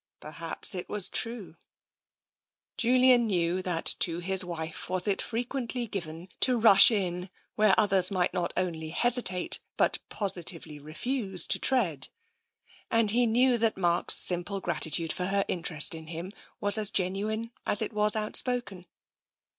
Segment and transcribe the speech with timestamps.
[0.19, 1.57] Perhaps it was true.
[2.75, 8.09] Julian knew that to his wife was it frequently given to rush in where others
[8.09, 12.07] might not only hesitate, but positively refuse, to tread,
[12.89, 17.51] and he knew that Mark's simple gratitude for her interest in him was as genuine
[17.67, 18.87] as it was outspoken.